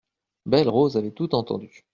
Belle-Rose 0.47 0.97
avait 0.97 1.11
tout 1.11 1.35
entendu. 1.35 1.85